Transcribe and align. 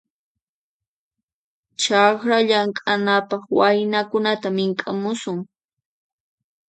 Chakra 1.81 2.37
llamk'anapaq 2.47 3.43
waynakunata 3.57 4.47
mink'amusun. 4.57 5.39